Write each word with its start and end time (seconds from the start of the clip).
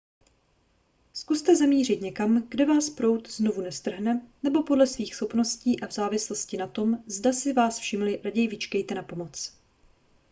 zkuste 1.13 1.55
zamířit 1.55 2.01
někam 2.01 2.43
kde 2.49 2.65
vás 2.65 2.89
proud 2.89 3.29
znovu 3.31 3.61
nestrhne 3.61 4.27
nebo 4.43 4.63
podle 4.63 4.87
svých 4.87 5.15
schopností 5.15 5.79
a 5.81 5.87
v 5.87 5.91
závislosti 5.93 6.57
na 6.57 6.67
tom 6.67 7.03
zda 7.07 7.33
si 7.33 7.53
vás 7.53 7.79
všimli 7.79 8.21
raději 8.23 8.47
vyčkejte 8.47 8.95
na 8.95 9.03
pomoc 9.03 9.53